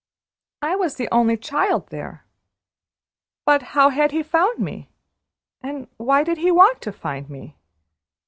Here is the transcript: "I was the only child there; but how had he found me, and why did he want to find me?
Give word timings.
"I 0.63 0.75
was 0.75 0.95
the 0.95 1.07
only 1.11 1.37
child 1.37 1.89
there; 1.89 2.25
but 3.45 3.61
how 3.77 3.89
had 3.91 4.09
he 4.09 4.23
found 4.23 4.57
me, 4.57 4.89
and 5.61 5.87
why 5.97 6.23
did 6.23 6.39
he 6.39 6.49
want 6.49 6.81
to 6.81 6.91
find 6.91 7.29
me? 7.29 7.55